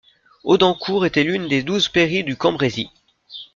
[0.45, 2.87] Audencourt était l'une des douze pairies du Cambrésis.